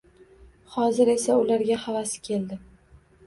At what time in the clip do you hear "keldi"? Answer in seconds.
2.31-2.57